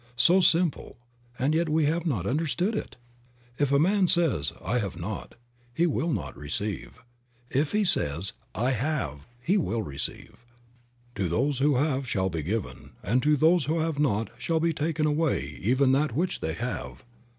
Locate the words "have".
1.85-2.07, 4.79-4.99, 8.71-9.27, 11.75-12.07, 13.77-13.99, 16.53-17.03